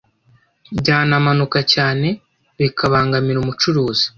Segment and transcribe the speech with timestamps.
[0.79, 2.07] byanamanuka cyane
[2.59, 4.05] bikabangamira umucuruzi